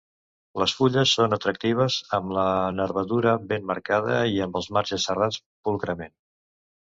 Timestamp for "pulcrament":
5.69-6.17